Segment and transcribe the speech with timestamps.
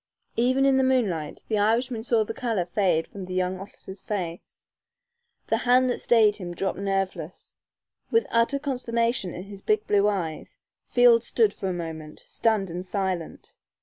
[0.35, 4.65] Even in the moonlight the Irishman saw the color fade from the young officer's face.
[5.45, 7.55] The hand that stayed him dropped nerveless.
[8.09, 12.83] With utter consternation in his big blue eyes, Field stood for a moment, stunned and
[12.83, 13.53] silent.